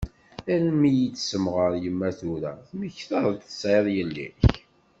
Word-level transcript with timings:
Armi 0.53 0.89
iyi-d-tessemɣer 0.91 1.71
yemma 1.83 2.09
tura 2.19 2.51
temmektaḍ-d 2.67 3.39
tesɛiḍ 3.45 3.85
yelli-k? 3.95 4.51